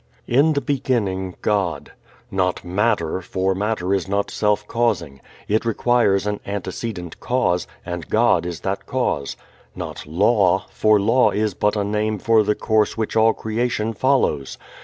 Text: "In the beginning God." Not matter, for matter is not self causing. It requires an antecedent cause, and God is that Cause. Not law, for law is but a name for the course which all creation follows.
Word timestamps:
"In 0.25 0.53
the 0.53 0.61
beginning 0.61 1.35
God." 1.43 1.91
Not 2.31 2.63
matter, 2.65 3.21
for 3.21 3.53
matter 3.53 3.93
is 3.93 4.07
not 4.07 4.31
self 4.31 4.67
causing. 4.67 5.21
It 5.47 5.63
requires 5.63 6.25
an 6.25 6.39
antecedent 6.43 7.19
cause, 7.19 7.67
and 7.85 8.09
God 8.09 8.43
is 8.43 8.61
that 8.61 8.87
Cause. 8.87 9.37
Not 9.75 10.07
law, 10.07 10.65
for 10.71 10.99
law 10.99 11.29
is 11.29 11.53
but 11.53 11.75
a 11.75 11.83
name 11.83 12.17
for 12.17 12.41
the 12.41 12.55
course 12.55 12.97
which 12.97 13.15
all 13.15 13.33
creation 13.33 13.93
follows. 13.93 14.57